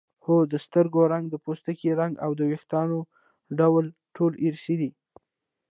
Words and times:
هو 0.25 0.37
د 0.51 0.53
سترګو 0.65 1.01
رنګ 1.13 1.25
د 1.29 1.35
پوستکي 1.45 1.89
رنګ 1.99 2.13
او 2.25 2.31
د 2.39 2.41
وېښتانو 2.49 2.99
ډول 3.59 3.85
ټول 4.15 4.31
ارثي 4.45 4.75
دي 4.81 4.89